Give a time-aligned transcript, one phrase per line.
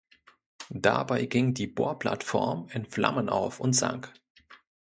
[0.73, 4.11] Dabei ging die Bohrplattform in Flammen auf und sank.